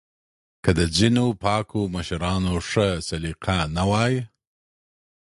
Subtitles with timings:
[0.63, 4.15] که د ځینو پاکو مشرانو ښه سلیقه نه وای